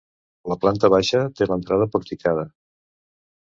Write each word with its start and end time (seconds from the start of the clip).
La 0.53 0.55
planta 0.63 0.89
baixa 0.93 1.21
té 1.41 1.47
l'entrada 1.51 1.89
porticada. 1.97 2.47